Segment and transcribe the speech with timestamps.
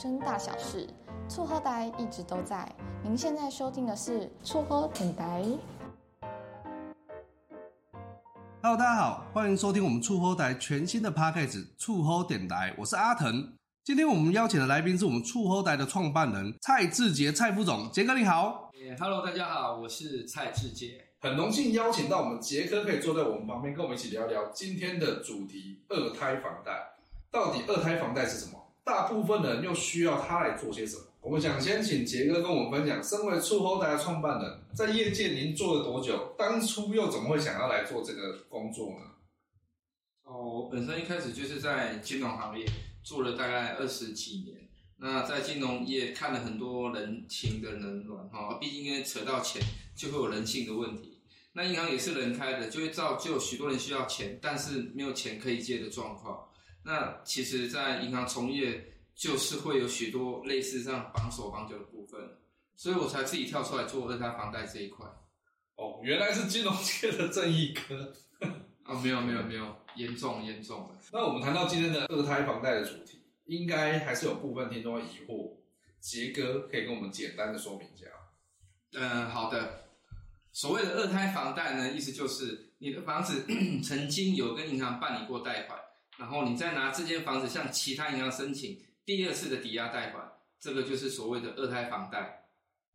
[0.00, 0.86] 生大小事，
[1.28, 2.72] 厝好台一直都在。
[3.02, 5.44] 您现在收听的是厝好电台。
[8.62, 13.52] Hello，大家好，欢迎收听我们厝好台全新的 Podcast 厝好电台，我是阿腾。
[13.82, 18.70] 今天我们邀请的来宾是我们厝好台的创办人蔡志杰蔡副总，杰哥你好。
[19.00, 26.94] Hello，大家好，我是蔡志杰，很荣幸邀请到我们杰哥可以坐在我们旁边，跟我们一起聊聊今天的主题——二胎房贷。
[27.32, 28.67] 到底二胎房贷是什么？
[28.88, 31.02] 大部分人又需要它来做些什么？
[31.20, 36.34] 我们想先请杰哥跟我们分享，身为厝好台创办人，在业界您做了多久？
[36.38, 39.04] 当初又怎么会想要来做这个工作呢？
[40.22, 42.64] 哦，我本身一开始就是在金融行业
[43.02, 44.56] 做了大概二十几年。
[44.96, 49.60] 那在金融业看了很多人情的冷暖哈，毕竟因为扯到钱，
[49.94, 51.20] 就会有人性的问题。
[51.52, 56.47] 那银行也是人开的，就会造就许多人需要钱，但是没有钱可以借的状况。
[56.88, 58.82] 那其实，在银行从业
[59.14, 62.18] 就是会有许多类似这样绑手绑脚的部分，
[62.76, 65.04] 所以我才自己跳出来做二胎房贷这一块。
[65.76, 68.14] 哦，原来是金融界的正义哥。
[68.84, 70.94] 啊、哦，没有没有没有，严重严重的。
[71.12, 75.58] 那我们谈到今天的二胎房贷的主题，应该还是有部分听众会疑惑，
[76.00, 78.06] 杰哥可以跟我们简单的说明一下。
[78.94, 79.90] 嗯，好的。
[80.52, 83.44] 所谓的二胎房贷呢，意思就是你的房子
[83.84, 85.78] 曾经有跟银行办理过贷款。
[86.18, 90.30] 然后你再拿这间房子向其他银行申请第二次的抵押贷款，
[90.60, 92.48] 这个就是所谓的二胎房贷。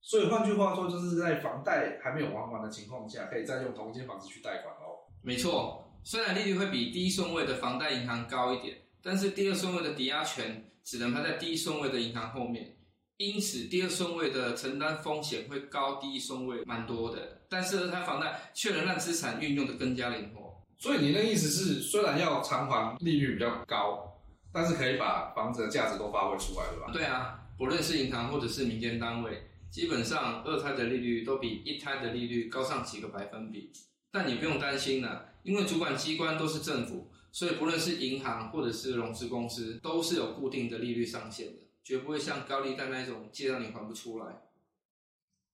[0.00, 5.02] 所以换句话说，就是在房贷还没有还完的情况下，可以再用同一间房子去贷款哦。
[5.20, 12.76] 没错，虽然利率会比第一顺位的房贷银行高一点，但是第二顺位的抵押权只能排在第一顺位的银行后面，
[13.16, 17.42] 因此第二顺位的承担风险会高第一顺位蛮多的。
[17.48, 20.57] 但是二胎房贷却能让资产运用的更加灵活。
[20.78, 24.20] 所以你的意思是，虽然要偿还利率比较高，
[24.52, 26.92] 但是可以把房子的价值都发挥出来，对吧？
[26.92, 33.72] 对啊，不论是银行或者是民间单位，基本上二胎的利率都比一胎的利率高上几个百分比。
[34.12, 44.26] 但你不用担心了，因为主管机关都是政府，所以不论是银行或者是融资公司，都是有固定的利率上限的，绝不会像高利贷那种借到你还不出来。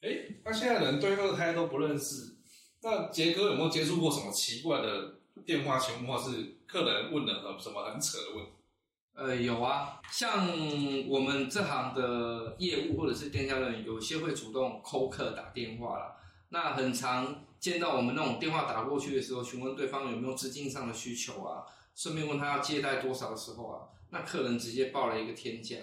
[0.00, 0.08] 哎，
[0.44, 2.37] 那现在人对二胎都不认识。
[2.80, 8.52] 那杰哥有没有接触过什么奇怪的电话情况，是客人问了什么很扯的问题？
[9.14, 10.46] 呃，有啊，像
[11.08, 16.16] 我们这行的业务或者是电销人，有些会主动扣客打电话啦。
[16.50, 21.64] 那很常见到我们那种电话打过去的时候，询问对方有没有资金上的需求啊，
[21.96, 25.78] 顺便问他要借贷多少的时候啊，那客人直接报了一个天价，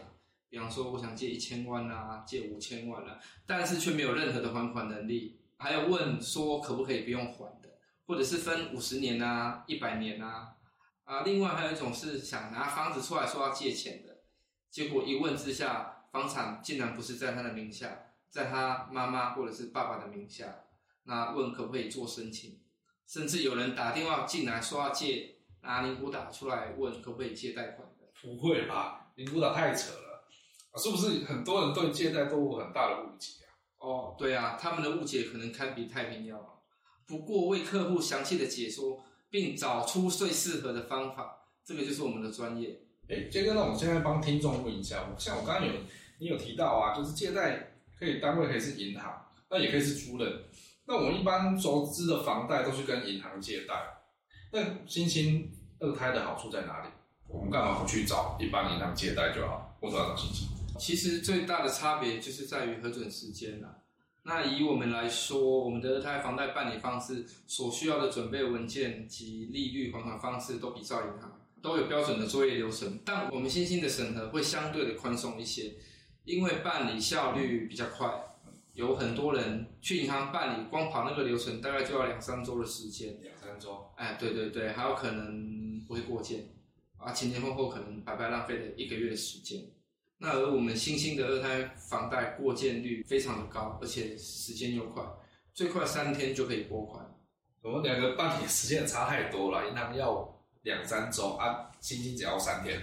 [0.50, 5.42] 比方说我想借一千万啊，借五千万啊，但是却没有任何的还款能力。
[5.58, 7.70] 还有问说可不可以不用还的，
[8.06, 10.56] 或者是分五十年啊、一百年啊，
[11.04, 14.24] 啊，另外还有一种是想拿房子出来说要借钱的，
[14.70, 20.64] 结果一问之下，房产竟然不是在他的名下，在他妈妈或者是爸爸的名下，
[21.04, 22.60] 那问可不可以做申请，
[23.08, 29.12] 甚至有人打电话进来说要借，拿宁古打出来问可不可以借贷款的，不会吧？
[29.16, 30.28] 宁古打太扯了，
[30.78, 33.45] 是不是很多人对借贷都有很大的误解？
[33.86, 36.40] 哦，对啊，他们的误解可能堪比太平洋。
[37.06, 42.80] 不过为客户详细的解说，并找出最适合的方法，这个就是我们的专业。
[43.08, 45.74] 哎，杰哥，那我们现在帮听众问一下，像我刚刚有
[46.18, 50.44] 你有提到啊，就是借贷可以单位可以是银行，那也可以是租人。
[50.88, 53.76] 那我们一般熟知的房贷都是跟银行借贷，
[54.52, 56.90] 那新兴二胎的好处在哪里？
[57.28, 60.48] 我们干嘛不去找一般银行借贷就好，或者要找新兴？
[60.80, 63.78] 其实最大的差别就是在于核准时间啦。
[64.28, 73.00] 那以我们来说，我们的二胎房贷办理方式所需要的准备文件及利率还款方式都比照银行，都有标准的作业流程。
[73.06, 75.76] 但我们新兴的审核会相对的宽松一些，
[76.24, 78.12] 因为办理效率比较快。
[78.74, 83.22] 有很多人去银行办理，光跑那个流程大概就要两三周的时间。
[83.22, 83.92] 两三周？
[83.96, 86.50] 哎，对对对，还有可能不会过件，
[86.98, 89.62] 啊，前前后后可能白白浪费了一个月的时间。
[90.18, 95.04] 那而我们新兴的二胎房贷过件率非常的高，而且时间又快，
[95.54, 97.06] 最快三天就可以拨款。
[97.62, 102.80] 我们两个办理时间差太多了，银行要两三周啊，薪金只要三天。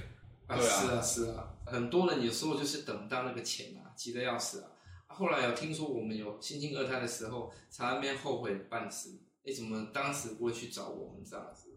[0.46, 4.70] 啊，对啊是啊，是啊，很多人有时候就是等不到那个钱啊，急得要死啊。
[5.06, 9.20] 后来有听说我们有新兴二胎的时候，才在那边后悔半死。
[9.44, 11.68] 哎，怎么当时不会去找我们这样子？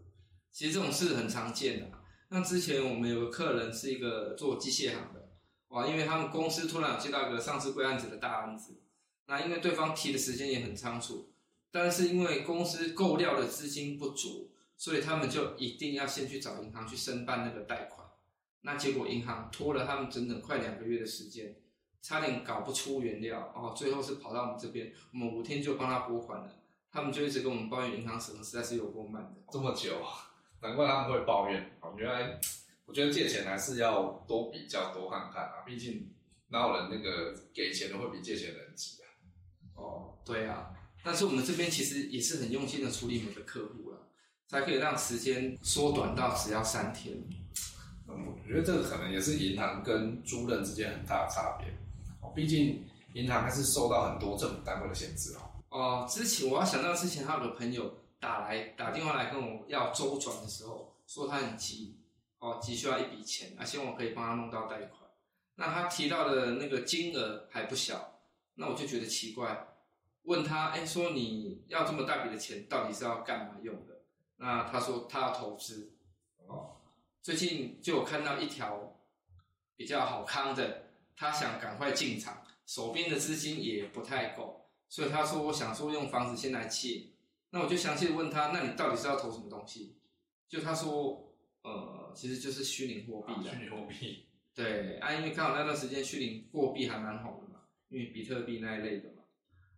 [0.52, 2.02] 其实这种事很常见的、啊。
[2.28, 5.25] 那之前我们有个客人是一个做机械行的，
[5.84, 8.76] 因为他们公司突然接到一个上市柜案子的大案子，
[9.26, 11.32] 那因为对方提的时间也很仓促，
[11.72, 18.06] 但是因为公司购料的资金不足，所以他们就一定要先去找银行去申办那个贷款。
[18.62, 21.56] 那结果银行拖了他们整整快两个月的时间，
[22.00, 26.52] 差点搞不出原料，哦，最后是跑到我们这边，我们五天就帮他拨款了。
[26.90, 30.00] 他们就一直跟我们抱怨银行审核实在是有够慢的，这么久，
[30.62, 31.76] 难怪他们会抱怨。
[31.80, 32.40] 哦，原来
[32.86, 36.08] 我觉得借钱还是要多比较多看看啊，毕竟
[36.48, 39.06] 哪有人那个给钱的会比借钱的人急啊？
[39.74, 40.70] 哦，对啊，
[41.04, 44.08] 但是我们这边其实也是很用心的处理每个客户了，
[44.48, 47.16] 才可以让时间缩短到只要三天。
[48.08, 51.68] 嗯，我觉得这个可能也是银行跟租赁之间很大的差别。
[52.20, 52.82] 哦，毕竟
[53.14, 55.50] 银行还是受到很多政府单位的限制哦。
[55.70, 61.98] 哦，之前我要想到之前他有个朋友打来打电话来跟我要周转的时候，说他很急，
[62.46, 65.00] 哦，急需要一笔钱，啊，希望我可以帮他弄到贷款。
[65.56, 68.20] 那他提到的那个金额还不小，
[68.54, 69.66] 那我就觉得奇怪，
[70.22, 74.02] 问他，哎，说你要这么大笔的钱，到底是要干嘛用的？
[74.36, 75.92] 那他说他要投资。
[76.46, 76.76] 哦，
[77.20, 78.96] 最近就有看到一条
[79.74, 84.70] 比较好康的，他想赶快进场，手边的资金也不太够。
[84.88, 87.10] 所以他说，我想说用房子先来借，
[87.50, 89.98] 那我就详细的问他，那你到底是要投什么东西？
[90.48, 91.25] 就他说，
[91.66, 93.50] 呃，其实就是虚拟货币的。
[93.50, 94.24] 虚拟货币。
[94.54, 99.22] 对啊，因为刚好那段时间虚拟货币还蛮红的嘛，因为比特币那一类的嘛。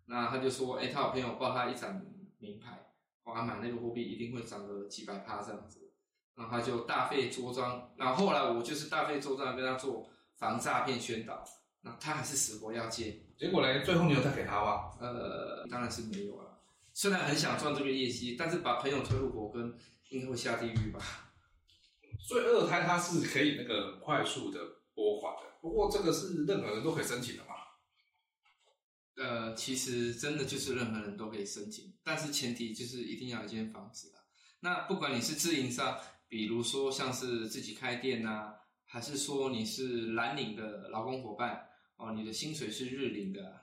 [0.07, 2.05] 那他就说，哎，他有朋友报他一盏
[2.39, 2.79] 名牌，
[3.25, 5.91] 哇，买那个货币一定会涨个几百趴这样子。
[6.37, 11.43] 然后他就大费周章，然后后来我就是大费周章跟他做防诈骗宣导，
[11.81, 13.21] 那他还是死活要借。
[13.37, 13.83] 结果呢？
[13.85, 14.93] 最后你有再给他吗？
[15.01, 16.61] 呃，当然是没有了。
[16.93, 19.77] 虽然很想赚这个业绩，但是把朋友推入火坑，
[20.11, 21.01] 应该会下地狱吧？
[22.19, 24.61] 所以二胎它是可以那个快速的
[24.95, 27.55] 拨款的，不过这个是任何人都可以申请的嘛？
[29.17, 34.23] 呃，其实真的就是任何人都可以申请，但是前提就是一定要有一间房子啊。
[34.61, 35.99] 那不管你是自营商，
[36.29, 38.55] 比如说像是自己开店啊，
[38.85, 41.65] 还是说你是蓝领的劳工伙伴。
[41.97, 43.63] 哦，你的薪水是日领的，啊，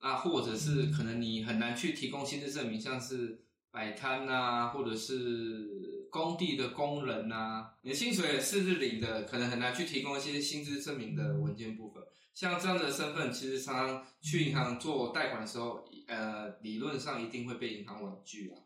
[0.00, 12.02] 那或者是可能你很难去提供薪资证明，像是摆摊呐，或者是工地的工人呐、你的薪水是日领的，可能很难去提供一些薪资证明的文件部分。
[12.34, 18.56] 像这样的身份，其实常常去银行做贷款的时候，呃，理论上一定会被银行婉拒啊。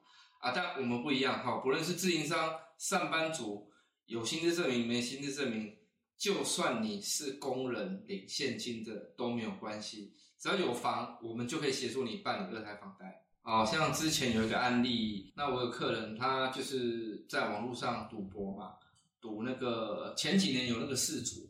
[0.41, 3.69] 啊，但我们不一样哈，不论是自营商、上班族，
[4.07, 5.77] 有薪资证明没薪资证明。
[6.17, 13.25] 就算你是工人领现金的都没有关系，只要有房，我们就可以协助你办理二胎房贷。
[13.43, 18.77] 哦，像之前有一个案例，那我有客人，他就是在网络上赌博嘛，
[19.21, 21.49] 赌那个前几年有那个世足，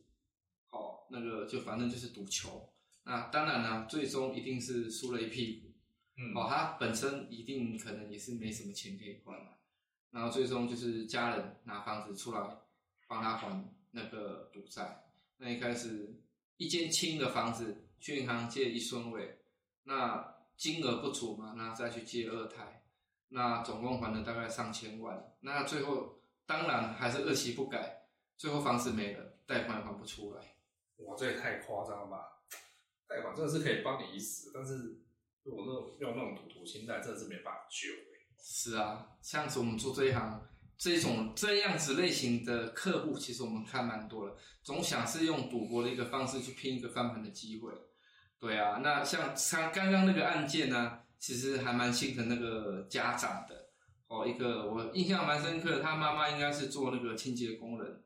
[0.69, 2.69] 哦，那个就反正就是赌球。
[3.05, 5.69] 那当然呢，最终一定是输了一屁股。
[6.19, 9.53] 嗯，哦，他本身一定可能也是没什么钱可以还嘛，
[10.11, 12.59] 然后最终就是家人拿房子出来
[13.09, 13.75] 帮他还。
[13.93, 15.03] 那个赌债，
[15.37, 16.15] 那一开始
[16.59, 19.41] 一间轻的房子去银行借一顺位，
[19.83, 22.80] 那金额不足嘛，那再去借二胎，
[23.31, 28.03] 那总共还了大概上千万，那最后当然还是恶习不改，
[28.37, 30.43] 最后房子没了，贷款也还不出来。
[30.99, 32.19] 哇，这也太夸张了吧！
[33.09, 35.01] 贷款真的是可以帮你一死，但是
[35.45, 37.89] 如果那种用那种赌徒心态，真的是没办法救。
[38.43, 40.47] 是啊，像是我们做这一行。
[40.77, 47.71] 这种这样子类型的客户，其实我们看蛮多了，总想是用赌博的一个方式去拼一个翻盘的机会。
[48.39, 53.69] 对啊，那像像刚刚那个案件呢，其实还蛮心疼那个家长的。
[54.09, 58.03] 哦，一个我印象蛮深刻的，他妈妈应该是做那个清洁工人，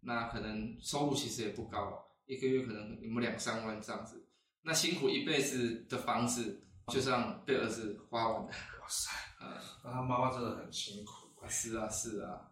[0.00, 4.26] 那可能收入其实也不高，一个月可能有没有两三万这样子。
[4.62, 8.48] 那辛苦一辈子的房子，就这样被儿子花完了。
[8.48, 9.52] 哇塞，嗯，
[9.84, 11.12] 那他妈妈真的很辛苦。
[11.46, 12.50] 是啊，是啊，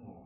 [0.00, 0.24] 哦，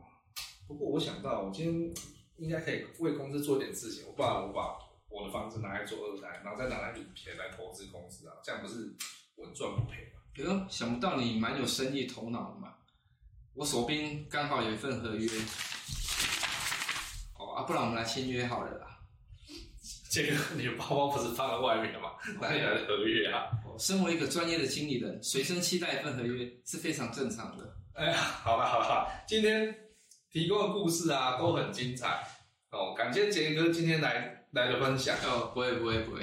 [0.67, 1.93] 不过我想到，我今天
[2.37, 4.05] 应该可以为公司做点事情。
[4.07, 4.77] 我不然我把
[5.15, 8.93] 我的房子拿来做二胎，然后再拿来领钱来投资公司啊，这样不是
[9.37, 10.67] 稳赚不赔吗？
[10.69, 12.73] 想不到你蛮有生意头脑的嘛！
[13.53, 15.29] 我手边刚好有一份合约，
[17.39, 18.99] 哦啊，不然我们来签约好了啦。
[20.11, 22.11] 这个你的包包不是放在外面吗？
[22.41, 23.47] 哪里来的合约啊？
[23.65, 27.73] 我身为一个专业的经理人，随身携带一份合约是非常正常的。
[27.93, 29.73] 哎呀，好了好了，今天
[30.29, 32.21] 提供的故事啊都很精彩
[32.71, 32.93] 哦。
[32.93, 35.15] 感谢杰哥今天来来的分享。
[35.23, 36.21] 哦，不会不会不会，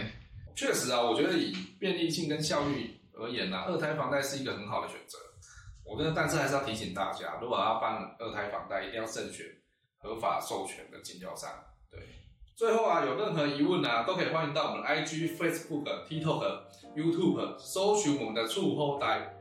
[0.57, 5.19] 确实啊，我觉得以便利性跟效率而言呢、啊，二胎房贷是一个很好的选择。
[5.85, 9.45] 我觉得，但是还是要提醒大家，如果要办二胎房贷，一定要慎选
[9.99, 11.51] 合法授权的经销商。
[11.91, 12.01] 对，
[12.57, 16.61] 最后啊，有任何疑问啊，都可以欢迎到我们的 IG、Facebook、TikTok、
[16.97, 19.35] YouTube 搜寻我们的触后台。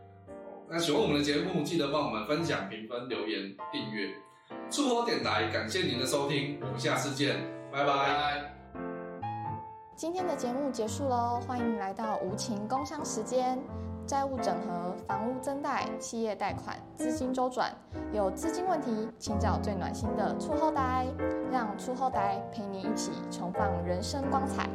[0.70, 4.14] 那喜欢我们的节目，记得帮我们分享、评分、留言、订阅。
[4.70, 7.38] 触后电台，感谢您的收听，我们下次见，
[7.72, 7.86] 拜拜。
[7.86, 8.61] 拜拜。
[10.02, 13.60] 今天的节目结束喽，欢迎来到无情工商时间。
[14.08, 17.72] 债务整合、房屋增贷、企业贷款、资金周转，
[18.12, 21.06] 有资金问题，请找最暖心的厝后台，
[21.52, 24.68] 让厝后台陪你一起重放人生光彩。